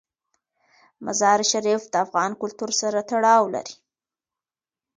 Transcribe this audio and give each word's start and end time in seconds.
مزارشریف 1.05 1.83
د 1.89 1.95
افغان 2.05 2.31
کلتور 2.41 2.71
سره 2.81 2.99
تړاو 3.09 3.43
لري. 3.55 3.75